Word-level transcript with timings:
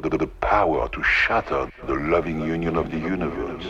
the, 0.00 0.08
the, 0.08 0.18
the 0.18 0.26
power 0.26 0.88
to 0.88 1.02
shatter 1.02 1.70
the 1.86 1.94
loving 1.94 2.40
union 2.40 2.76
of 2.76 2.90
the 2.90 2.98
universe. 2.98 3.64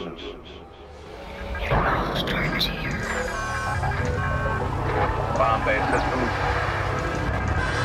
Bombay 5.36 5.78
systems 5.90 6.30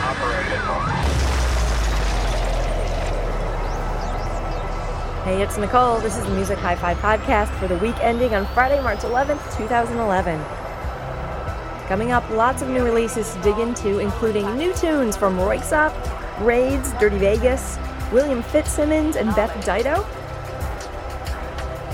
operated. 0.02 0.62
Hey, 5.24 5.42
it's 5.42 5.58
Nicole. 5.58 6.00
This 6.00 6.18
is 6.18 6.24
the 6.26 6.32
Music 6.32 6.60
High 6.60 6.76
Five 6.76 6.98
podcast 6.98 7.58
for 7.60 7.68
the 7.68 7.78
week 7.78 7.96
ending 8.02 8.36
on 8.36 8.46
Friday, 8.54 8.80
March 8.82 9.00
11th, 9.00 9.58
2011. 9.58 10.40
Coming 11.88 12.12
up, 12.12 12.30
lots 12.30 12.62
of 12.62 12.70
new 12.70 12.84
releases 12.84 13.34
to 13.34 13.42
dig 13.42 13.58
into, 13.58 14.00
including 14.00 14.56
new 14.56 14.74
tunes 14.74 15.16
from 15.16 15.38
Röyksopp, 15.38 15.94
Braids, 16.40 16.94
Dirty 17.00 17.18
Vegas, 17.18 17.78
William 18.12 18.42
Fitzsimmons, 18.44 19.16
and 19.16 19.34
Beth 19.36 19.54
Ditto. 19.66 20.06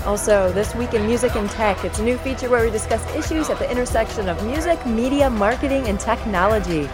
Also, 0.04 0.50
this 0.52 0.74
week 0.74 0.94
in 0.94 1.06
Music 1.06 1.36
and 1.36 1.48
Tech, 1.50 1.84
it's 1.84 2.00
a 2.00 2.02
new 2.02 2.18
feature 2.18 2.50
where 2.50 2.64
we 2.64 2.70
discuss 2.70 3.02
issues 3.14 3.50
at 3.50 3.58
the 3.58 3.70
intersection 3.70 4.28
of 4.28 4.44
music, 4.44 4.84
media, 4.84 5.30
marketing, 5.30 5.86
and 5.86 6.00
technology. 6.00 6.88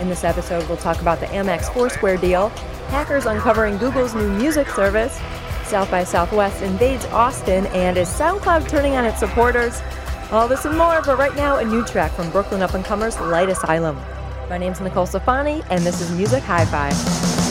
In 0.00 0.08
this 0.08 0.24
episode, 0.24 0.66
we'll 0.68 0.76
talk 0.76 1.00
about 1.00 1.20
the 1.20 1.26
Amex 1.26 1.72
Foursquare 1.72 2.16
deal, 2.16 2.48
hackers 2.88 3.26
uncovering 3.26 3.78
Google's 3.78 4.14
new 4.14 4.28
music 4.28 4.68
service, 4.68 5.20
South 5.64 5.88
by 5.88 6.02
Southwest 6.02 6.62
invades 6.62 7.04
Austin, 7.06 7.66
and 7.66 7.96
is 7.96 8.08
SoundCloud 8.08 8.68
turning 8.68 8.96
on 8.96 9.04
its 9.04 9.20
supporters? 9.20 9.80
All 10.32 10.48
this 10.48 10.64
and 10.64 10.76
more, 10.76 11.00
but 11.06 11.16
right 11.16 11.34
now, 11.36 11.58
a 11.58 11.64
new 11.64 11.84
track 11.84 12.10
from 12.10 12.28
Brooklyn 12.30 12.62
up 12.62 12.74
and 12.74 12.84
comers 12.84 13.20
Light 13.20 13.48
Asylum. 13.48 13.96
My 14.48 14.58
name's 14.58 14.80
Nicole 14.80 15.06
Stefani, 15.06 15.62
and 15.70 15.84
this 15.84 16.00
is 16.00 16.10
Music 16.10 16.42
High 16.42 16.64
Five. 16.64 17.49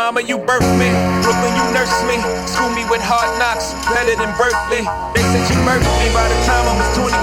Mama, 0.00 0.24
you 0.24 0.40
birthed 0.48 0.74
me. 0.80 0.88
Brooklyn, 1.20 1.52
you 1.60 1.66
nursed 1.76 2.00
me. 2.08 2.16
School 2.48 2.72
me 2.72 2.88
with 2.88 3.04
hard 3.04 3.28
knocks, 3.36 3.76
better 3.92 4.16
than 4.16 4.32
Berkeley. 4.40 4.80
They 5.12 5.20
said 5.28 5.44
you 5.52 5.60
murdered 5.60 5.92
me 6.00 6.08
by 6.16 6.24
the 6.24 6.38
time 6.48 6.64
I 6.64 6.72
was 6.80 6.88
21. 6.96 7.20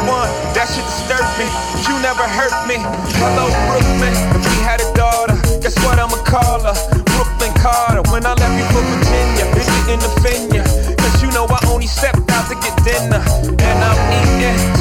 That 0.53 0.69
shit 0.69 0.85
disturbed 0.85 1.33
me. 1.41 1.49
You 1.89 1.97
never 2.05 2.21
hurt 2.21 2.53
me. 2.69 2.77
Hello, 3.17 3.49
Brooklyn. 3.65 4.13
We 4.45 4.55
had 4.61 4.77
a 4.77 4.89
daughter, 4.93 5.33
guess 5.57 5.73
what 5.81 5.97
I'ma 5.97 6.21
call 6.21 6.69
her? 6.69 6.77
Brooklyn 7.17 7.53
Carter. 7.57 8.05
When 8.13 8.29
I 8.29 8.37
left 8.37 8.53
you 8.53 8.65
for 8.69 8.85
Virginia, 8.93 9.49
bitch, 9.57 9.73
it 9.73 9.83
didn't 9.89 10.05
offend 10.13 10.53
ya. 10.53 10.63
Cause 11.01 11.17
you 11.25 11.33
know 11.33 11.49
I 11.49 11.57
only 11.73 11.89
stepped 11.89 12.29
out 12.29 12.45
to 12.53 12.55
get 12.61 12.77
dinner. 12.85 13.25
And 13.57 13.77
I'm 13.81 13.97
eating 14.21 14.76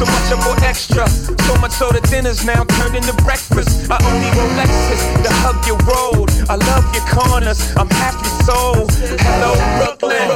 extra. 0.76 1.09
So 1.47 1.54
much 1.61 1.73
so 1.73 1.90
the 1.90 2.00
dinner's 2.11 2.45
now 2.45 2.64
turned 2.64 2.97
into 2.97 3.12
breakfast. 3.23 3.90
I 3.90 3.97
only 4.11 4.28
Rolexes 4.35 5.02
to 5.23 5.30
hug 5.42 5.59
your 5.66 5.78
road. 5.87 6.28
I 6.50 6.56
love 6.56 6.85
your 6.95 7.06
corners. 7.06 7.61
I'm 7.76 7.88
half 8.00 8.14
your 8.18 8.35
soul. 8.42 8.87
Hello, 9.23 9.54
Brooklyn. 9.78 10.28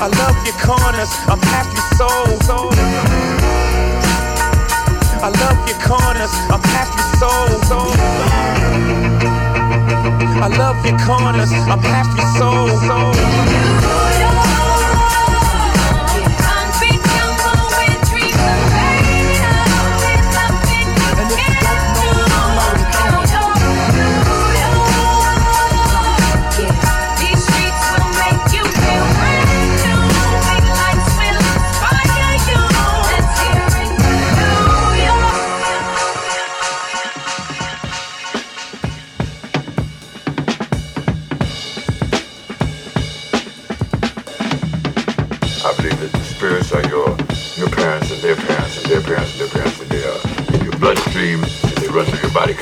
I 0.00 0.08
love 0.08 0.36
your 0.48 0.56
corners. 0.64 1.12
I'm 1.28 1.40
half 1.52 1.68
your 1.76 1.86
soul. 2.00 2.26
I 5.20 5.30
love 5.42 5.58
your 5.68 5.80
corners. 5.84 6.32
I'm 6.48 6.62
half 6.74 6.90
your 6.96 7.08
soul. 7.20 7.92
I 10.40 10.48
love 10.48 10.78
your 10.84 10.98
corners. 11.04 11.52
I'm 11.52 11.82
half 11.82 12.08
your 12.16 12.28
soul. 12.38 12.68
I 12.90 14.05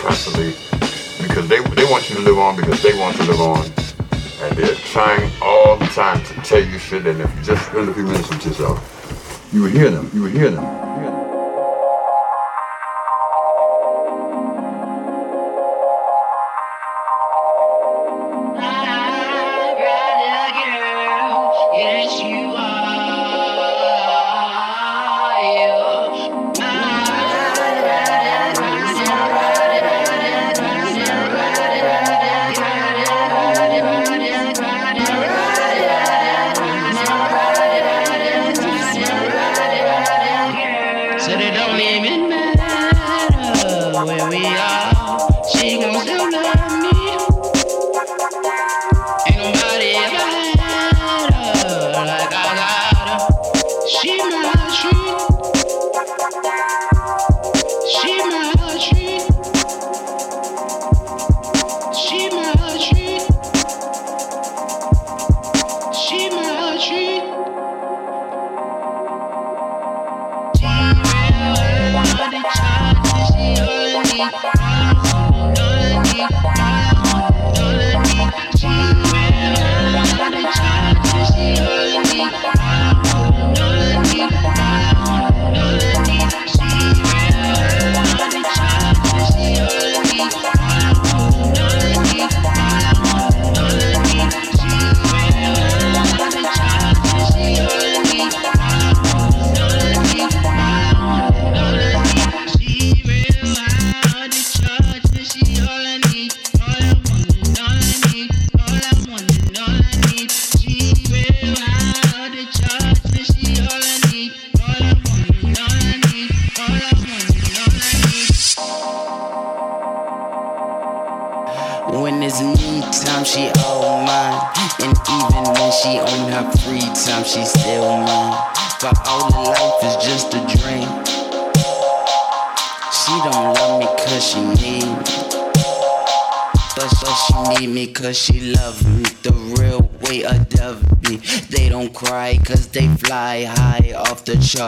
constantly 0.04 0.52
because 1.26 1.48
they 1.48 1.60
they 1.74 1.84
want 1.84 2.10
you 2.10 2.16
to 2.16 2.22
live 2.22 2.38
on 2.38 2.56
because 2.56 2.82
they 2.82 2.92
want 2.98 3.16
to 3.16 3.24
live 3.24 3.40
on 3.40 3.64
and 4.42 4.56
they're 4.56 4.74
trying 4.92 5.30
all 5.40 5.76
the 5.76 5.86
time 5.86 6.22
to 6.24 6.34
tell 6.42 6.62
you 6.62 6.78
shit 6.78 7.06
and 7.06 7.20
if 7.22 7.36
you 7.36 7.42
just 7.42 7.66
spend 7.66 7.88
a 7.88 7.94
few 7.94 8.04
minutes 8.04 8.28
with 8.28 8.44
yourself, 8.44 9.48
you 9.52 9.62
would 9.62 9.72
hear 9.72 9.88
them. 9.90 10.10
You 10.12 10.22
would 10.22 10.32
hear 10.32 10.50
them. 10.50 11.13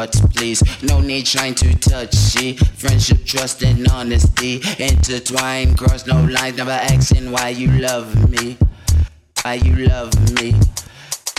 Please. 0.05 0.63
No 0.83 1.01
need 1.01 1.25
trying 1.25 1.55
to 1.55 1.75
touch, 1.79 2.15
see. 2.15 2.57
Friendship, 2.57 3.25
trust, 3.25 3.63
and 3.63 3.89
honesty. 3.89 4.61
Intertwined, 4.79 5.79
cross 5.79 6.07
no 6.07 6.23
lines, 6.25 6.59
never 6.59 6.71
asking 6.71 7.31
why 7.31 7.49
you 7.49 7.71
love 7.81 8.31
me. 8.31 8.59
Why 9.43 9.55
you 9.55 9.87
love 9.87 10.13
me. 10.41 10.55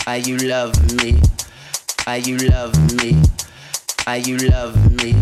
Why 0.04 0.16
you 0.16 0.38
love 0.38 0.74
me. 1.02 1.20
Why 2.04 2.16
you 2.16 2.36
love 2.38 2.74
me. 3.00 3.16
Why 4.04 4.16
you 4.16 4.38
love 4.38 4.74
me. 5.02 5.12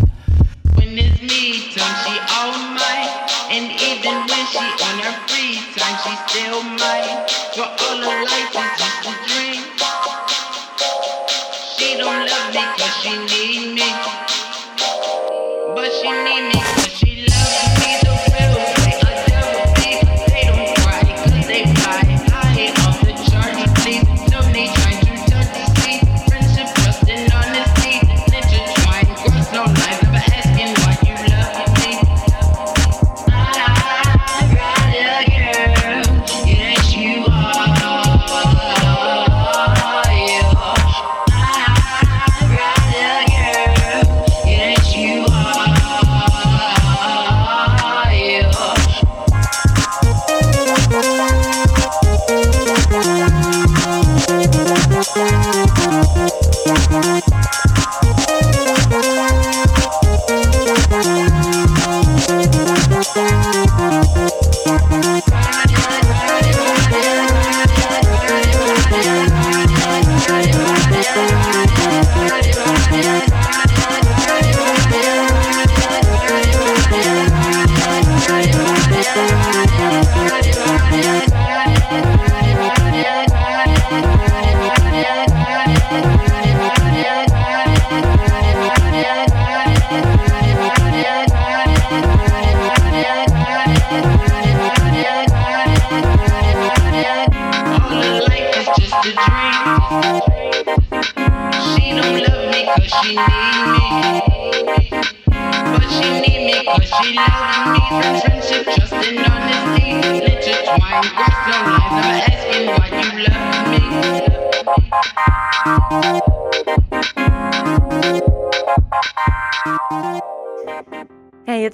When 0.75 0.97
it's 0.97 1.21
me 1.21 1.75
time, 1.75 1.95
she 2.03 2.15
all 2.33 2.57
mine. 2.73 3.11
And 3.53 3.69
even 3.89 4.17
when 4.25 4.43
she 4.49 4.65
on 4.87 4.97
her 5.05 5.15
free 5.27 5.61
time, 5.77 5.97
she 6.03 6.13
still 6.25 6.63
mine. 6.63 7.27
For 7.53 7.67
all 7.85 7.97
her 8.01 8.23
life 8.25 8.49
is 8.49 8.71
just 8.81 9.05
a 9.05 9.13
dream. 9.27 9.46
Don't 11.97 12.29
love 12.29 12.53
me 12.53 12.61
cause 12.77 12.95
she 13.01 13.17
need 13.17 13.73
me. 13.73 13.89
But 15.73 15.91
she 15.91 16.11
need 16.11 16.53
me 16.53 16.76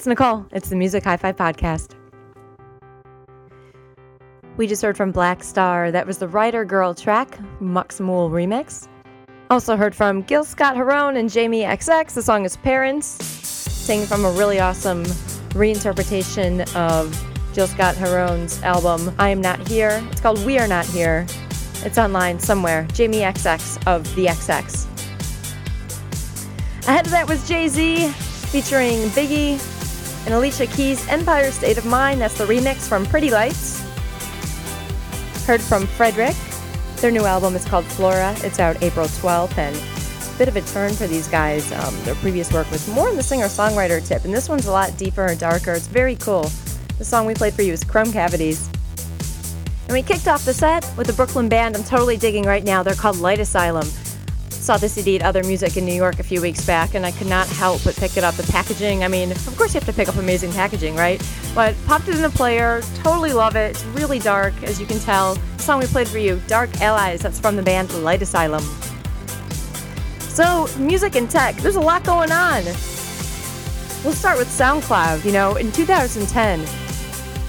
it's 0.03 0.07
Nicole. 0.09 0.45
It's 0.51 0.67
the 0.67 0.75
Music 0.75 1.05
High 1.05 1.15
Five 1.15 1.37
Podcast. 1.37 1.95
We 4.57 4.67
just 4.67 4.81
heard 4.81 4.97
from 4.97 5.13
Black 5.13 5.45
Star. 5.45 5.91
That 5.93 6.05
was 6.05 6.17
the 6.17 6.27
Writer 6.27 6.65
Girl 6.65 6.93
track, 6.93 7.39
Muxmool 7.61 8.29
remix. 8.29 8.89
Also 9.49 9.77
heard 9.77 9.95
from 9.95 10.21
Gil 10.23 10.43
Scott 10.43 10.75
Heron 10.75 11.15
and 11.15 11.31
Jamie 11.31 11.61
XX. 11.61 12.13
The 12.13 12.21
song 12.21 12.43
is 12.43 12.57
Parents, 12.57 13.05
singing 13.07 14.05
from 14.05 14.25
a 14.25 14.31
really 14.31 14.59
awesome 14.59 15.05
reinterpretation 15.53 16.63
of 16.75 17.17
Gil 17.53 17.67
Scott 17.67 17.95
Heron's 17.95 18.61
album, 18.61 19.15
I 19.17 19.29
Am 19.29 19.39
Not 19.39 19.65
Here. 19.69 20.05
It's 20.11 20.19
called 20.19 20.45
We 20.45 20.59
Are 20.59 20.67
Not 20.67 20.85
Here. 20.85 21.25
It's 21.85 21.97
online 21.97 22.41
somewhere. 22.41 22.85
Jamie 22.91 23.19
XX 23.19 23.87
of 23.87 24.03
The 24.15 24.25
XX. 24.25 24.85
Ahead 26.89 27.05
of 27.05 27.11
that 27.13 27.29
was 27.29 27.47
Jay 27.47 27.69
Z 27.69 28.09
featuring 28.09 28.97
Biggie 29.11 29.72
and 30.25 30.33
Alicia 30.33 30.67
Keys' 30.67 31.07
Empire 31.09 31.51
State 31.51 31.77
of 31.77 31.85
Mind. 31.85 32.21
That's 32.21 32.37
the 32.37 32.45
remix 32.45 32.87
from 32.87 33.05
Pretty 33.05 33.29
Lights. 33.29 33.81
Heard 35.45 35.61
from 35.61 35.85
Fredrik. 35.85 36.35
Their 36.97 37.11
new 37.11 37.25
album 37.25 37.55
is 37.55 37.65
called 37.65 37.85
Flora. 37.85 38.33
It's 38.39 38.59
out 38.59 38.81
April 38.81 39.07
12th, 39.07 39.57
and 39.57 39.75
a 39.75 40.37
bit 40.37 40.47
of 40.47 40.55
a 40.55 40.61
turn 40.61 40.93
for 40.93 41.05
these 41.05 41.27
guys. 41.27 41.71
Um, 41.73 41.93
their 42.03 42.15
previous 42.15 42.51
work 42.53 42.69
was 42.71 42.87
more 42.87 43.09
in 43.09 43.17
the 43.17 43.23
singer 43.23 43.47
songwriter 43.47 44.05
tip, 44.05 44.23
and 44.23 44.33
this 44.33 44.47
one's 44.47 44.67
a 44.67 44.71
lot 44.71 44.95
deeper 44.97 45.25
and 45.25 45.39
darker. 45.39 45.73
It's 45.73 45.87
very 45.87 46.15
cool. 46.15 46.49
The 46.97 47.05
song 47.05 47.25
we 47.25 47.33
played 47.33 47.53
for 47.53 47.63
you 47.63 47.73
is 47.73 47.83
Chrome 47.83 48.11
Cavities. 48.11 48.69
And 49.87 49.93
we 49.93 50.01
kicked 50.01 50.27
off 50.27 50.45
the 50.45 50.53
set 50.53 50.89
with 50.97 51.07
the 51.07 51.13
Brooklyn 51.13 51.49
band 51.49 51.75
I'm 51.75 51.83
totally 51.83 52.15
digging 52.15 52.43
right 52.43 52.63
now. 52.63 52.83
They're 52.83 52.95
called 52.95 53.17
Light 53.17 53.39
Asylum. 53.39 53.87
Saw 54.63 54.77
the 54.77 54.87
CD 54.87 55.17
at 55.17 55.23
Other 55.23 55.43
Music 55.43 55.75
in 55.75 55.85
New 55.85 55.93
York 55.93 56.19
a 56.19 56.23
few 56.23 56.41
weeks 56.41 56.65
back, 56.65 56.95
and 56.95 57.05
I 57.05 57.11
could 57.11 57.27
not 57.27 57.47
help 57.47 57.83
but 57.83 57.97
pick 57.97 58.15
it 58.15 58.23
up. 58.23 58.35
The 58.35 58.49
packaging, 58.49 59.03
I 59.03 59.09
mean, 59.09 59.31
of 59.31 59.57
course 59.57 59.73
you 59.73 59.79
have 59.79 59.87
to 59.87 59.93
pick 59.93 60.07
up 60.07 60.15
amazing 60.15 60.53
packaging, 60.53 60.95
right? 60.95 61.21
But 61.53 61.75
popped 61.85 62.07
it 62.07 62.15
in 62.15 62.21
the 62.21 62.29
player, 62.29 62.81
totally 63.03 63.33
love 63.33 63.57
it. 63.57 63.71
It's 63.71 63.83
really 63.87 64.19
dark, 64.19 64.53
as 64.63 64.79
you 64.79 64.85
can 64.85 64.99
tell. 64.99 65.35
The 65.35 65.63
song 65.63 65.81
we 65.81 65.85
played 65.87 66.07
for 66.07 66.17
you, 66.17 66.41
Dark 66.47 66.79
Allies, 66.79 67.19
that's 67.19 67.41
from 67.41 67.57
the 67.57 67.61
band 67.61 67.93
Light 68.03 68.21
Asylum. 68.21 68.63
So, 70.19 70.69
music 70.77 71.15
and 71.15 71.29
tech, 71.29 71.55
there's 71.57 71.75
a 71.75 71.81
lot 71.81 72.05
going 72.05 72.31
on. 72.31 72.63
We'll 74.03 74.13
start 74.13 74.37
with 74.37 74.47
SoundCloud. 74.47 75.25
You 75.25 75.33
know, 75.33 75.55
in 75.57 75.73
2010, 75.73 76.61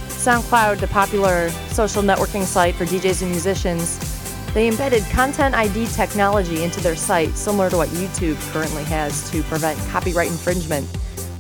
SoundCloud, 0.08 0.80
the 0.80 0.88
popular 0.88 1.48
social 1.68 2.02
networking 2.02 2.42
site 2.42 2.74
for 2.74 2.84
DJs 2.84 3.22
and 3.22 3.30
musicians, 3.30 4.13
they 4.54 4.68
embedded 4.68 5.02
Content 5.10 5.54
ID 5.54 5.86
technology 5.88 6.62
into 6.62 6.80
their 6.80 6.96
site, 6.96 7.36
similar 7.36 7.68
to 7.68 7.76
what 7.76 7.88
YouTube 7.90 8.40
currently 8.52 8.84
has 8.84 9.28
to 9.30 9.42
prevent 9.42 9.78
copyright 9.90 10.30
infringement. 10.30 10.88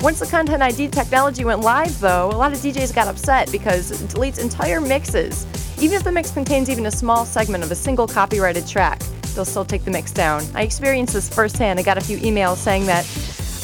Once 0.00 0.18
the 0.18 0.26
Content 0.26 0.62
ID 0.62 0.88
technology 0.88 1.44
went 1.44 1.60
live, 1.60 1.98
though, 2.00 2.28
a 2.28 2.36
lot 2.36 2.52
of 2.52 2.58
DJs 2.58 2.94
got 2.94 3.06
upset 3.06 3.50
because 3.50 3.90
it 3.92 4.08
deletes 4.08 4.38
entire 4.38 4.80
mixes. 4.80 5.46
Even 5.80 5.96
if 5.96 6.04
the 6.04 6.12
mix 6.12 6.30
contains 6.30 6.68
even 6.68 6.86
a 6.86 6.90
small 6.90 7.24
segment 7.24 7.64
of 7.64 7.70
a 7.70 7.74
single 7.74 8.06
copyrighted 8.06 8.66
track, 8.66 9.00
they'll 9.34 9.44
still 9.44 9.64
take 9.64 9.84
the 9.84 9.90
mix 9.90 10.12
down. 10.12 10.42
I 10.54 10.62
experienced 10.62 11.14
this 11.14 11.32
firsthand. 11.32 11.78
I 11.78 11.82
got 11.82 11.96
a 11.96 12.00
few 12.00 12.18
emails 12.18 12.56
saying 12.56 12.86
that 12.86 13.04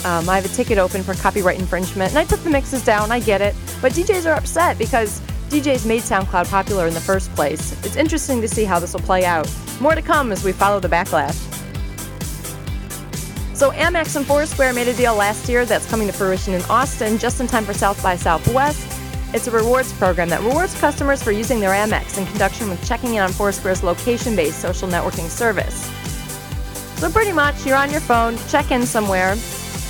um, 0.04 0.28
I 0.28 0.36
have 0.36 0.44
a 0.44 0.48
ticket 0.48 0.78
open 0.78 1.02
for 1.02 1.14
copyright 1.14 1.58
infringement, 1.58 2.10
and 2.10 2.18
I 2.18 2.24
took 2.24 2.40
the 2.40 2.50
mixes 2.50 2.84
down. 2.84 3.12
I 3.12 3.20
get 3.20 3.40
it. 3.42 3.54
But 3.82 3.92
DJs 3.92 4.30
are 4.30 4.34
upset 4.34 4.78
because 4.78 5.20
DJs 5.50 5.84
made 5.84 6.02
SoundCloud 6.02 6.48
popular 6.48 6.86
in 6.86 6.94
the 6.94 7.00
first 7.00 7.28
place. 7.34 7.72
It's 7.84 7.96
interesting 7.96 8.40
to 8.40 8.46
see 8.46 8.62
how 8.62 8.78
this 8.78 8.92
will 8.92 9.00
play 9.00 9.24
out. 9.24 9.52
More 9.80 9.96
to 9.96 10.02
come 10.02 10.30
as 10.30 10.44
we 10.44 10.52
follow 10.52 10.78
the 10.78 10.88
backlash. 10.88 11.34
So 13.52 13.72
Amex 13.72 14.14
and 14.14 14.24
Foursquare 14.24 14.72
made 14.72 14.86
a 14.86 14.94
deal 14.94 15.16
last 15.16 15.48
year 15.48 15.64
that's 15.66 15.90
coming 15.90 16.06
to 16.06 16.12
fruition 16.12 16.54
in 16.54 16.62
Austin 16.70 17.18
just 17.18 17.40
in 17.40 17.48
time 17.48 17.64
for 17.64 17.74
South 17.74 18.00
by 18.00 18.14
Southwest. 18.14 18.86
It's 19.34 19.48
a 19.48 19.50
rewards 19.50 19.92
program 19.94 20.28
that 20.28 20.40
rewards 20.42 20.78
customers 20.80 21.20
for 21.20 21.32
using 21.32 21.58
their 21.58 21.72
Amex 21.72 22.16
in 22.16 22.26
conjunction 22.26 22.70
with 22.70 22.86
checking 22.86 23.16
in 23.16 23.22
on 23.22 23.32
Foursquare's 23.32 23.82
location-based 23.82 24.60
social 24.60 24.88
networking 24.88 25.28
service. 25.28 25.90
So 27.00 27.10
pretty 27.10 27.32
much, 27.32 27.66
you're 27.66 27.76
on 27.76 27.90
your 27.90 28.00
phone, 28.00 28.38
check 28.48 28.70
in 28.70 28.86
somewhere, 28.86 29.34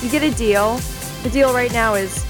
you 0.01 0.09
get 0.09 0.23
a 0.23 0.31
deal. 0.35 0.77
The 1.21 1.29
deal 1.29 1.53
right 1.53 1.71
now 1.71 1.93
is 1.93 2.25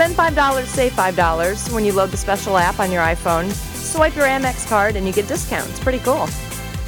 Spend 0.00 0.16
$5, 0.16 0.64
save 0.64 0.92
$5 0.92 1.74
when 1.74 1.84
you 1.84 1.92
load 1.92 2.10
the 2.10 2.16
special 2.16 2.56
app 2.56 2.80
on 2.80 2.90
your 2.90 3.02
iPhone. 3.02 3.52
Swipe 3.52 4.16
your 4.16 4.24
Amex 4.24 4.66
card 4.66 4.96
and 4.96 5.06
you 5.06 5.12
get 5.12 5.28
discounts. 5.28 5.78
Pretty 5.78 5.98
cool. 5.98 6.24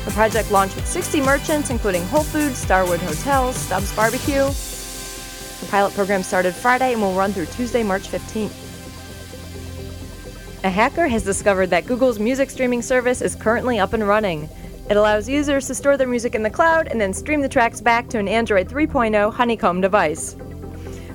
The 0.07 0.13
project 0.13 0.51
launched 0.51 0.77
with 0.77 0.89
60 0.89 1.21
merchants, 1.21 1.69
including 1.69 2.07
Whole 2.07 2.23
Foods, 2.23 2.57
Starwood 2.57 3.01
Hotels, 3.01 3.55
Stubbs 3.57 3.95
Barbecue. 3.95 4.47
The 4.47 5.67
pilot 5.71 5.93
program 5.93 6.23
started 6.23 6.55
Friday 6.55 6.95
and 6.95 7.03
will 7.03 7.13
run 7.13 7.35
through 7.35 7.45
Tuesday, 7.45 7.83
March 7.83 8.09
15th. 8.09 8.55
A 10.65 10.71
hacker 10.71 11.07
has 11.07 11.23
discovered 11.23 11.67
that 11.67 11.85
Google's 11.85 12.19
music 12.19 12.49
streaming 12.49 12.81
service 12.81 13.21
is 13.21 13.35
currently 13.37 13.79
up 13.79 13.93
and 13.93 14.09
running. 14.09 14.49
It 14.89 14.97
allows 14.97 15.29
users 15.29 15.67
to 15.67 15.75
store 15.75 15.99
their 15.99 16.09
music 16.09 16.35
in 16.35 16.43
the 16.43 16.49
cloud 16.49 16.89
and 16.89 16.99
then 16.99 17.13
stream 17.13 17.43
the 17.43 17.49
tracks 17.51 17.83
back 17.83 18.09
to 18.09 18.19
an 18.19 18.27
Android 18.27 18.71
3.0 18.71 19.31
Honeycomb 19.31 19.83
device. 19.83 20.35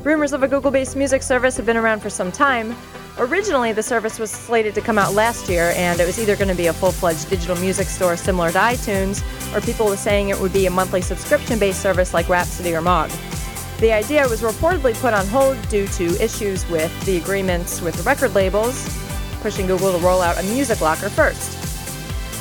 Rumors 0.08 0.32
of 0.32 0.42
a 0.42 0.48
Google 0.48 0.72
based 0.72 0.96
music 0.96 1.22
service 1.22 1.58
have 1.58 1.66
been 1.66 1.76
around 1.76 2.00
for 2.00 2.10
some 2.10 2.32
time. 2.32 2.74
Originally, 3.18 3.74
the 3.74 3.84
service 3.84 4.20
was 4.20 4.32
slated 4.32 4.74
to 4.76 4.80
come 4.80 4.98
out 4.98 5.14
last 5.14 5.50
year, 5.50 5.74
and 5.76 6.00
it 6.00 6.06
was 6.06 6.18
either 6.18 6.38
going 6.38 6.48
to 6.48 6.56
be 6.56 6.68
a 6.68 6.72
full 6.72 6.94
fledged 6.94 7.30
digital 7.30 7.58
music 7.58 7.88
store 7.88 8.16
similar 8.16 8.50
to 8.54 8.58
iTunes, 8.58 9.22
or 9.54 9.60
people 9.60 9.86
were 9.86 9.98
saying 9.98 10.30
it 10.30 10.40
would 10.40 10.54
be 10.54 10.66
a 10.66 10.72
monthly 10.72 11.02
subscription 11.02 11.60
based 11.60 11.82
service 11.82 12.14
like 12.14 12.30
Rhapsody 12.30 12.74
or 12.74 12.80
Mog. 12.80 13.10
The 13.82 13.92
idea 13.92 14.26
was 14.30 14.42
reportedly 14.42 14.94
put 15.02 15.14
on 15.14 15.28
hold 15.28 15.58
due 15.68 15.88
to 15.88 16.24
issues 16.24 16.66
with 16.70 17.06
the 17.06 17.18
agreements 17.18 17.82
with 17.82 17.96
the 17.96 18.04
record 18.04 18.34
labels, 18.34 18.88
pushing 19.42 19.68
Google 19.68 19.92
to 19.92 19.98
roll 19.98 20.22
out 20.22 20.40
a 20.40 20.44
music 20.44 20.80
locker 20.80 21.10
first. 21.10 21.52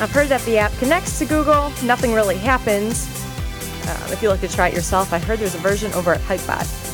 I've 0.00 0.12
heard 0.12 0.28
that 0.28 0.42
the 0.42 0.56
app 0.58 0.70
connects 0.78 1.18
to 1.18 1.24
Google, 1.24 1.72
nothing 1.82 2.14
really 2.14 2.36
happens. 2.38 3.08
Uh, 3.88 4.10
if 4.12 4.22
you 4.22 4.28
like 4.28 4.40
to 4.42 4.48
try 4.48 4.68
it 4.68 4.74
yourself, 4.74 5.12
I 5.12 5.18
heard 5.18 5.40
there's 5.40 5.56
a 5.56 5.58
version 5.58 5.92
over 5.94 6.14
at 6.14 6.20
Hypebot. 6.20 6.85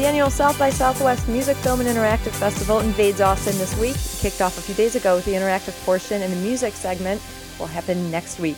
The 0.00 0.06
annual 0.06 0.30
South 0.30 0.58
by 0.58 0.70
Southwest 0.70 1.28
Music, 1.28 1.58
Film, 1.58 1.80
and 1.80 1.88
Interactive 1.90 2.30
Festival 2.30 2.80
invades 2.80 3.20
Austin 3.20 3.58
this 3.58 3.78
week. 3.78 3.96
It 3.96 4.18
kicked 4.18 4.40
off 4.40 4.56
a 4.56 4.62
few 4.62 4.74
days 4.74 4.96
ago 4.96 5.16
with 5.16 5.26
the 5.26 5.32
interactive 5.32 5.78
portion, 5.84 6.22
and 6.22 6.32
the 6.32 6.38
music 6.38 6.72
segment 6.72 7.20
will 7.58 7.66
happen 7.66 8.10
next 8.10 8.38
week. 8.38 8.56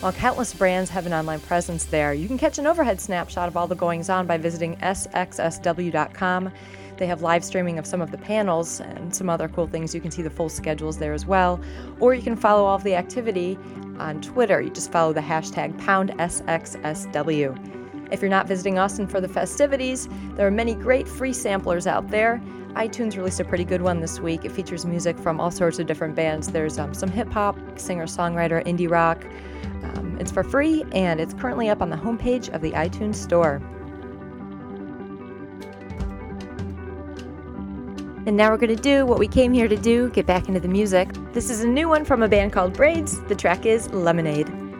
While 0.00 0.12
countless 0.12 0.52
brands 0.52 0.90
have 0.90 1.06
an 1.06 1.14
online 1.14 1.40
presence 1.40 1.86
there, 1.86 2.12
you 2.12 2.28
can 2.28 2.36
catch 2.36 2.58
an 2.58 2.66
overhead 2.66 3.00
snapshot 3.00 3.48
of 3.48 3.56
all 3.56 3.66
the 3.66 3.74
goings 3.74 4.10
on 4.10 4.26
by 4.26 4.36
visiting 4.36 4.76
sxsw.com. 4.76 6.52
They 6.98 7.06
have 7.06 7.22
live 7.22 7.42
streaming 7.42 7.78
of 7.78 7.86
some 7.86 8.02
of 8.02 8.10
the 8.10 8.18
panels 8.18 8.80
and 8.80 9.16
some 9.16 9.30
other 9.30 9.48
cool 9.48 9.66
things. 9.66 9.94
You 9.94 10.02
can 10.02 10.10
see 10.10 10.20
the 10.20 10.28
full 10.28 10.50
schedules 10.50 10.98
there 10.98 11.14
as 11.14 11.24
well. 11.24 11.58
Or 12.00 12.12
you 12.12 12.20
can 12.20 12.36
follow 12.36 12.66
all 12.66 12.76
of 12.76 12.84
the 12.84 12.96
activity 12.96 13.58
on 13.98 14.20
Twitter. 14.20 14.60
You 14.60 14.68
just 14.68 14.92
follow 14.92 15.14
the 15.14 15.22
hashtag 15.22 15.78
pound 15.78 16.10
SXSW. 16.18 17.81
If 18.12 18.20
you're 18.20 18.30
not 18.30 18.46
visiting 18.46 18.78
Austin 18.78 19.06
for 19.06 19.22
the 19.22 19.28
festivities, 19.28 20.06
there 20.34 20.46
are 20.46 20.50
many 20.50 20.74
great 20.74 21.08
free 21.08 21.32
samplers 21.32 21.86
out 21.86 22.08
there. 22.08 22.42
iTunes 22.74 23.16
released 23.16 23.40
a 23.40 23.44
pretty 23.44 23.64
good 23.64 23.80
one 23.80 24.00
this 24.00 24.20
week. 24.20 24.44
It 24.44 24.52
features 24.52 24.84
music 24.84 25.18
from 25.18 25.40
all 25.40 25.50
sorts 25.50 25.78
of 25.78 25.86
different 25.86 26.14
bands. 26.14 26.48
There's 26.48 26.78
um, 26.78 26.92
some 26.92 27.10
hip 27.10 27.32
hop, 27.32 27.56
singer 27.78 28.04
songwriter, 28.04 28.62
indie 28.66 28.90
rock. 28.90 29.24
Um, 29.82 30.18
it's 30.20 30.30
for 30.30 30.44
free 30.44 30.84
and 30.92 31.20
it's 31.20 31.32
currently 31.32 31.70
up 31.70 31.80
on 31.80 31.88
the 31.88 31.96
homepage 31.96 32.50
of 32.50 32.60
the 32.60 32.72
iTunes 32.72 33.14
Store. 33.14 33.62
And 38.26 38.36
now 38.36 38.50
we're 38.50 38.58
going 38.58 38.76
to 38.76 38.82
do 38.82 39.06
what 39.06 39.18
we 39.18 39.26
came 39.26 39.54
here 39.54 39.68
to 39.68 39.76
do 39.76 40.10
get 40.10 40.26
back 40.26 40.48
into 40.48 40.60
the 40.60 40.68
music. 40.68 41.08
This 41.32 41.48
is 41.48 41.64
a 41.64 41.66
new 41.66 41.88
one 41.88 42.04
from 42.04 42.22
a 42.22 42.28
band 42.28 42.52
called 42.52 42.74
Braids. 42.74 43.22
The 43.22 43.34
track 43.34 43.64
is 43.64 43.90
Lemonade. 43.90 44.71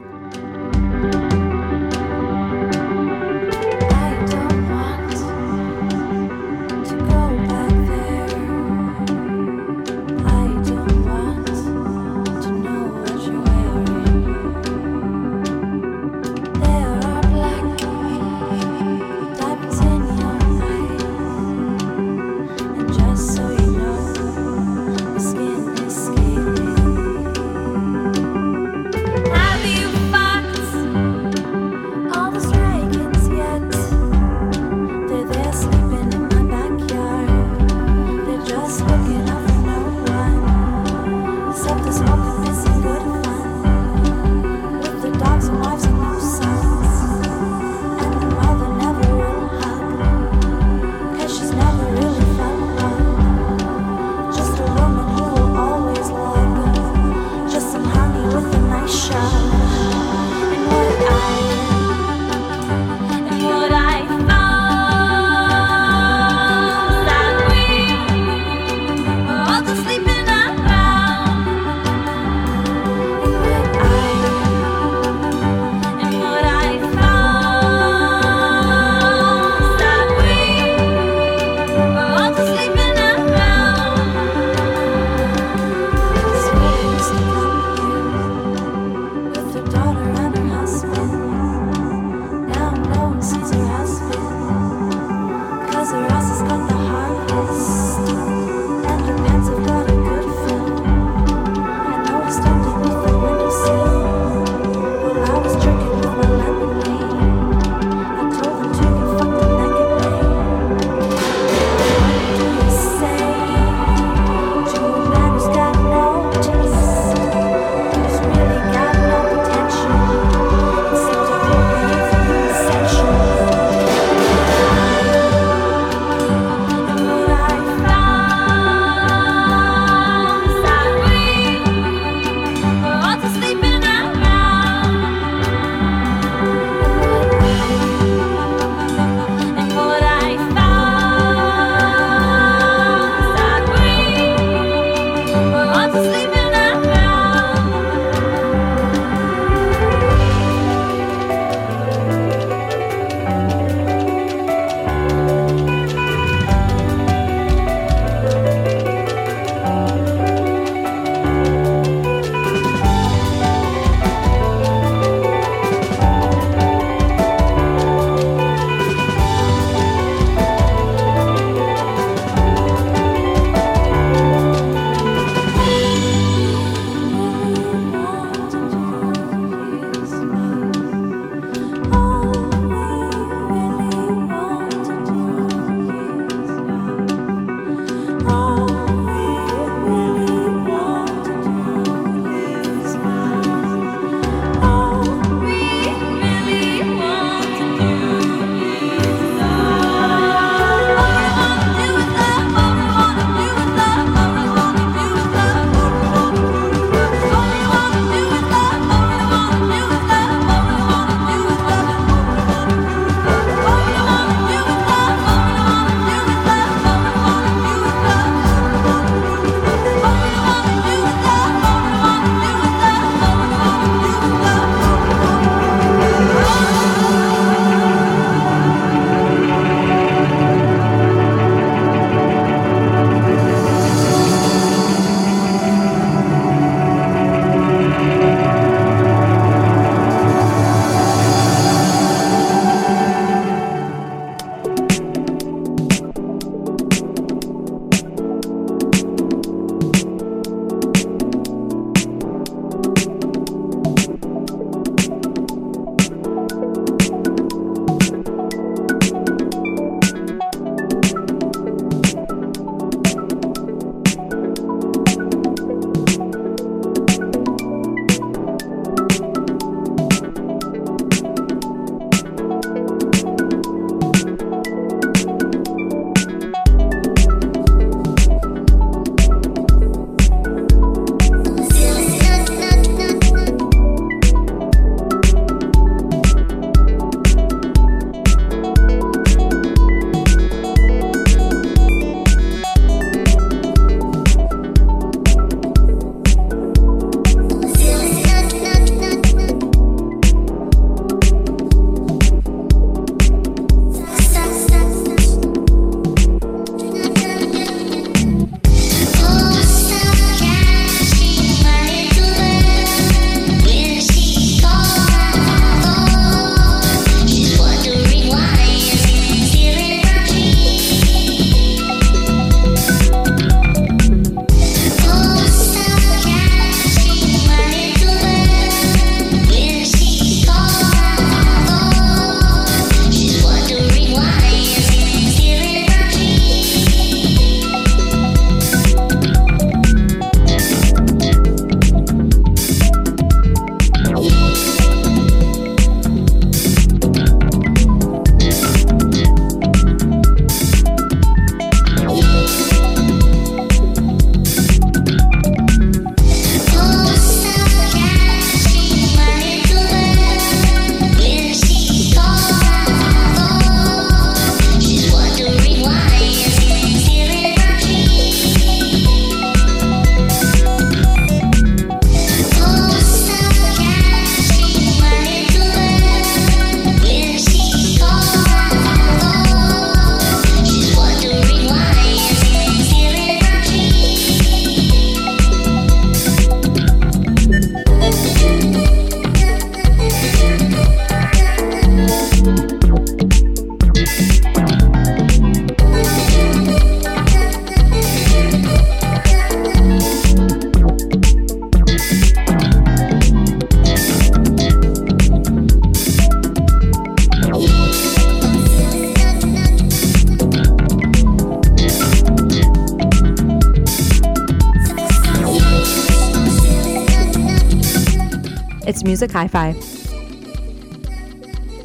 Hi 419.33 419.49
Fi. 419.49 419.73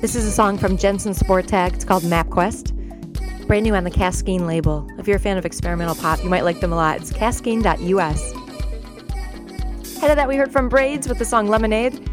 This 0.01 0.15
is 0.15 0.25
a 0.25 0.31
song 0.31 0.57
from 0.57 0.77
Jensen 0.77 1.13
Sport 1.13 1.47
Tag. 1.47 1.73
It's 1.73 1.85
called 1.85 2.03
MapQuest. 2.03 3.47
Brand 3.47 3.63
new 3.63 3.73
on 3.73 3.85
the 3.85 3.89
Kaskeen 3.89 4.45
label. 4.45 4.85
If 4.97 5.07
you're 5.07 5.15
a 5.15 5.19
fan 5.19 5.37
of 5.37 5.45
experimental 5.45 5.95
pop, 5.95 6.21
you 6.21 6.29
might 6.29 6.43
like 6.43 6.59
them 6.59 6.73
a 6.73 6.75
lot. 6.75 6.97
It's 6.97 7.13
kaskeen.us. 7.13 8.33
Ahead 9.97 10.09
of 10.09 10.17
that, 10.17 10.27
we 10.27 10.35
heard 10.35 10.51
from 10.51 10.67
Braids 10.67 11.07
with 11.07 11.19
the 11.19 11.25
song 11.25 11.47
Lemonade. 11.47 12.09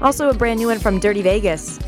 Also, 0.00 0.30
a 0.30 0.34
brand 0.34 0.58
new 0.58 0.68
one 0.68 0.78
from 0.78 0.98
Dirty 1.00 1.20
Vegas. 1.20 1.78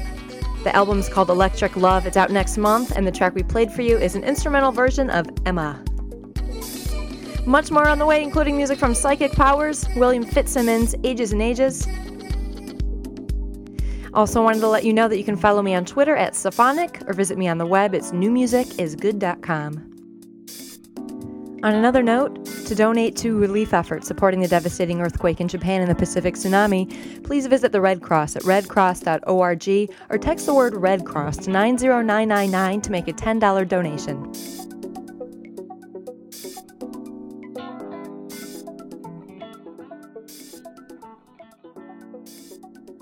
The 0.63 0.77
album's 0.77 1.09
called 1.09 1.31
Electric 1.31 1.75
Love. 1.75 2.05
It's 2.05 2.19
out 2.19 2.31
next 2.31 2.59
month, 2.59 2.93
and 2.95 3.07
the 3.07 3.13
track 3.13 3.35
we 3.35 3.45
played 3.45 3.73
for 3.73 3.81
you 3.81 3.97
is 3.97 4.15
an 4.15 4.25
instrumental 4.25 4.73
version 4.73 5.09
of 5.09 5.27
Emma. 5.47 5.83
Much 7.47 7.71
more 7.71 7.89
on 7.89 7.99
the 7.99 8.05
way, 8.05 8.23
including 8.23 8.59
music 8.59 8.79
from 8.79 8.95
Psychic 8.95 9.33
Powers, 9.33 9.87
William 9.97 10.23
Fitzsimmons, 10.23 10.95
Ages 11.03 11.33
and 11.33 11.41
Ages. 11.41 11.89
Also, 14.17 14.43
wanted 14.43 14.61
to 14.61 14.69
let 14.69 14.83
you 14.83 14.95
know 14.95 15.09
that 15.09 15.19
you 15.19 15.25
can 15.25 15.37
follow 15.37 15.61
me 15.61 15.75
on 15.75 15.85
Twitter 15.85 16.17
at 16.17 16.35
Sophonic 16.35 17.03
or 17.07 17.13
visit 17.13 17.37
me 17.37 17.49
on 17.49 17.59
the 17.59 17.67
web. 17.67 17.95
It's 17.95 18.13
newmusicisgood.com. 18.13 19.93
On 21.63 21.75
another 21.75 22.03
note, 22.03 22.45
to 22.67 22.75
donate 22.75 23.15
to 23.17 23.39
relief 23.39 23.75
efforts 23.75 24.07
supporting 24.07 24.41
the 24.41 24.49
devastating 24.49 25.01
earthquake 25.01 25.41
in 25.41 25.49
Japan 25.49 25.83
and 25.83 25.91
the 25.91 25.95
Pacific 25.95 26.35
tsunami, 26.35 27.23
please 27.25 27.47
visit 27.47 27.73
the 27.73 27.81
Red 27.81 28.01
Cross 28.01 28.37
at 28.37 28.43
redcross.org 28.43 29.91
or 30.11 30.19
text 30.19 30.47
the 30.47 30.55
word 30.55 30.77
Red 30.77 31.05
Cross 31.05 31.39
to 31.39 31.51
90999 31.51 32.81
to 32.81 32.91
make 32.91 33.09
a 33.09 33.13
$10 33.13 33.69
donation. 33.69 34.33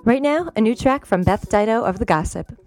Right 0.04 0.20
now, 0.20 0.50
a 0.54 0.60
new 0.60 0.74
track 0.74 1.06
from 1.06 1.22
Beth 1.22 1.48
Ditto 1.48 1.82
of 1.82 1.98
The 1.98 2.04
Gossip. 2.04 2.63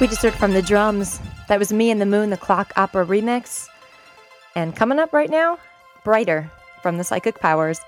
We 0.00 0.06
just 0.06 0.22
heard 0.22 0.32
from 0.32 0.54
the 0.54 0.62
drums. 0.62 1.20
That 1.48 1.58
was 1.58 1.74
Me 1.74 1.90
and 1.90 2.00
the 2.00 2.06
Moon, 2.06 2.30
the 2.30 2.38
Clock 2.38 2.72
Opera 2.74 3.04
remix. 3.04 3.68
And 4.56 4.74
coming 4.74 4.98
up 4.98 5.12
right 5.12 5.28
now, 5.28 5.58
Brighter 6.04 6.50
from 6.82 6.96
the 6.96 7.04
Psychic 7.04 7.38
Powers. 7.38 7.78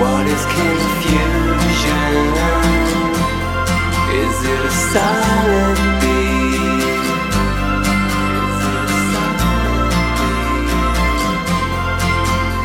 What 0.00 0.26
is 0.26 0.44
confusion? 0.46 2.14
Is 4.22 4.36
it 4.52 4.60
a 4.64 4.74
silent 4.94 5.78
beat? 6.00 7.06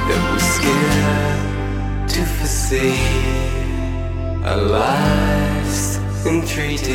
That 0.08 0.22
we're 0.30 0.48
scared 0.58 2.10
to 2.10 2.22
foresee 2.38 3.02
our 4.46 4.62
lives 4.82 5.98
in 6.28 6.42
3D? 6.42 6.90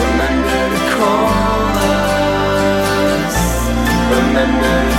Remember 0.00 0.60
to 0.74 0.80
call 0.96 1.72
us. 1.88 3.36
Remember 4.16 4.91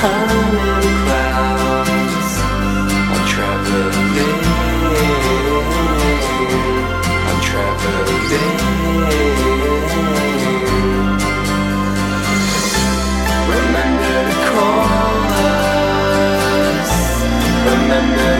clouds. 0.00 1.90
I'm 3.12 3.24
traveling. 3.32 4.44
I'm 7.28 7.40
traveling. 7.48 8.60
Remember 13.52 14.16
to 14.28 14.36
call 14.48 15.20
us. 16.78 16.92
Remember 17.68 18.39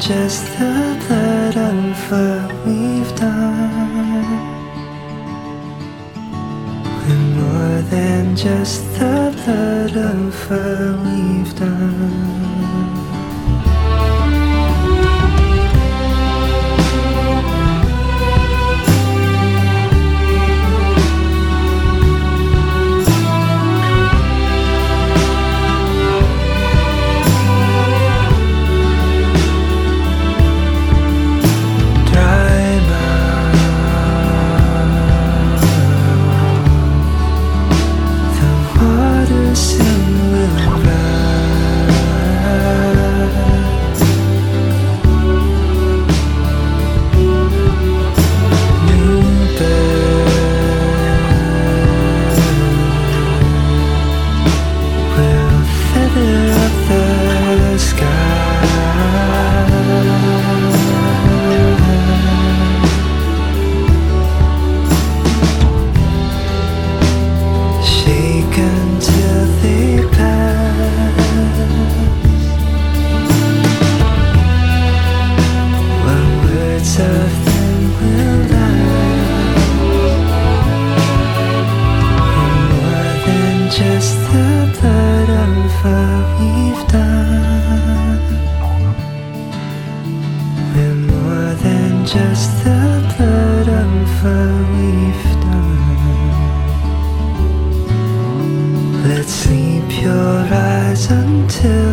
just 0.00 0.46
the 0.58 0.96
blood 1.06 1.56
of 1.58 2.10
what 2.10 2.66
we've 2.66 3.14
done. 3.16 4.40
We're 7.06 7.16
more 7.36 7.82
than 7.82 8.34
just 8.34 8.82
the 8.94 9.30
blood 9.44 9.96
of 9.98 10.50
what 10.50 11.04
we've 11.04 11.54
done. 11.54 12.99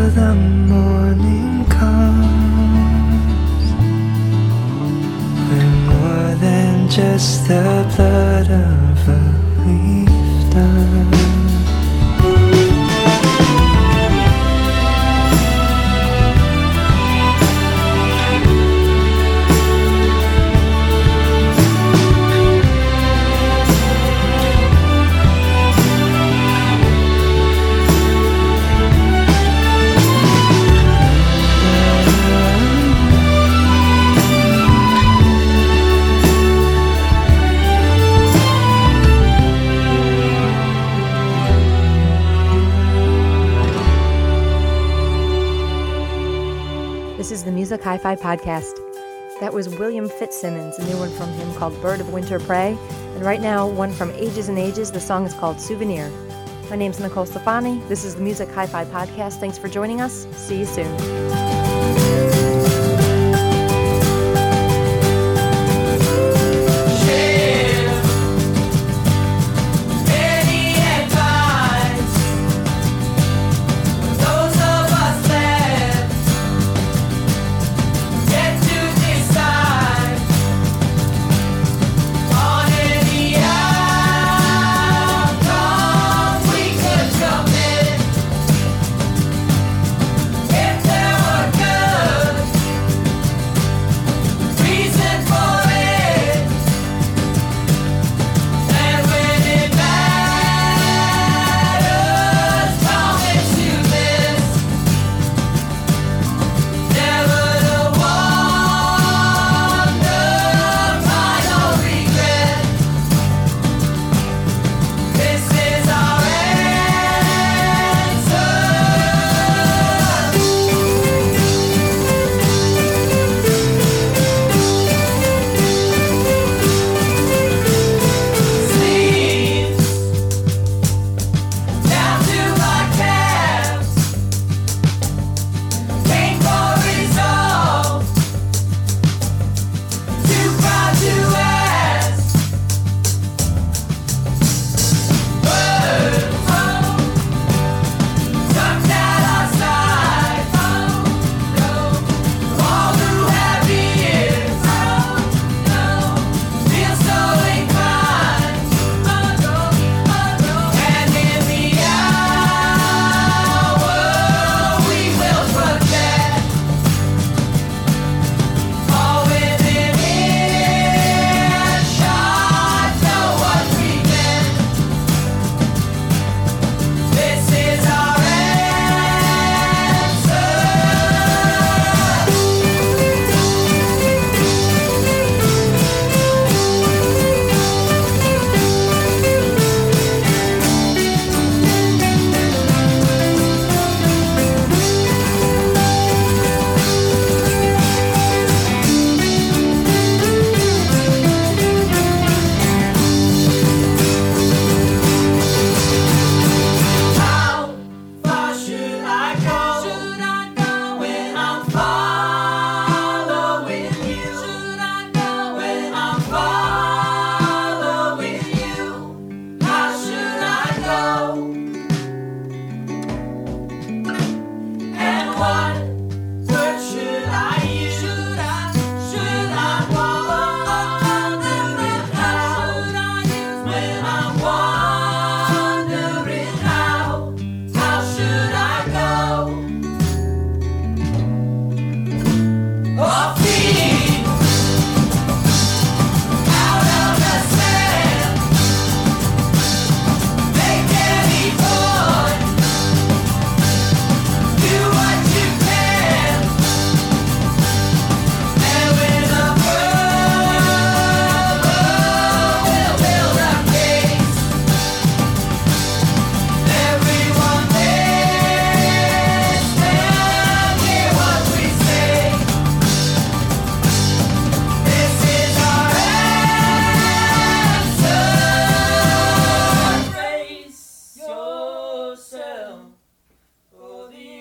The 0.09 0.33
morning 0.35 1.65
comes. 1.65 2.27
We're 5.49 5.75
more 5.91 6.35
than 6.35 6.89
just 6.89 7.47
the 7.47 7.85
blood 7.95 8.49
of 8.49 9.07
what 9.07 9.65
we've 9.65 10.06
Podcast. 48.27 48.75
That 49.39 49.53
was 49.53 49.69
William 49.69 50.09
Fitzsimmons, 50.09 50.77
a 50.79 50.85
new 50.85 50.97
one 50.97 51.11
from 51.11 51.29
him 51.29 51.53
called 51.53 51.81
Bird 51.81 52.01
of 52.01 52.11
Winter 52.11 52.41
Prey. 52.41 52.77
And 53.15 53.23
right 53.23 53.39
now, 53.39 53.69
one 53.69 53.93
from 53.93 54.11
Ages 54.11 54.49
and 54.49 54.59
Ages. 54.59 54.91
The 54.91 54.99
song 54.99 55.25
is 55.25 55.33
called 55.33 55.61
Souvenir. 55.61 56.09
My 56.69 56.75
name's 56.75 56.99
Nicole 56.99 57.25
Stefani. 57.25 57.79
This 57.87 58.03
is 58.03 58.15
the 58.15 58.21
Music 58.21 58.49
Hi 58.49 58.67
Fi 58.67 58.83
Podcast. 58.83 59.39
Thanks 59.39 59.57
for 59.57 59.69
joining 59.69 60.01
us. 60.01 60.27
See 60.35 60.59
you 60.59 60.65
soon. 60.65 61.46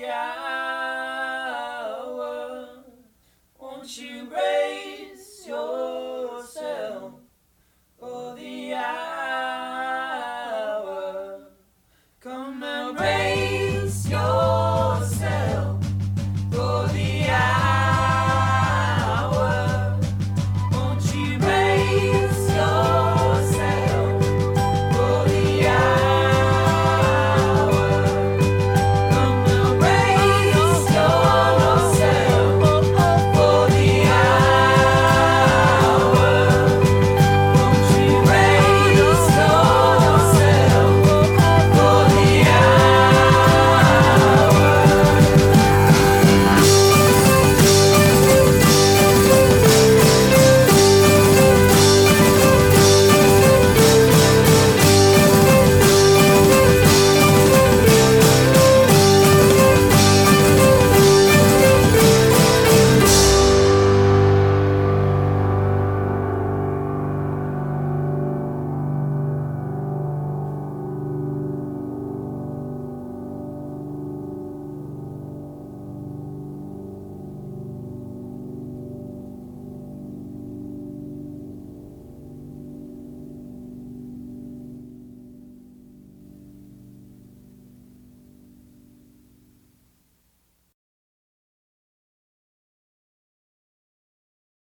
Yeah. 0.06 0.45